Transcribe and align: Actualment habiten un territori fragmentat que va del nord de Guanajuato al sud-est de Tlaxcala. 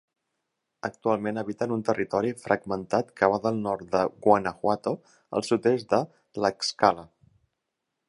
Actualment 0.87 1.39
habiten 1.41 1.75
un 1.75 1.83
territori 1.89 2.33
fragmentat 2.45 3.13
que 3.21 3.31
va 3.35 3.39
del 3.45 3.61
nord 3.67 3.93
de 3.95 4.03
Guanajuato 4.27 4.97
al 5.41 5.49
sud-est 5.53 5.91
de 5.97 6.05
Tlaxcala. 6.19 7.09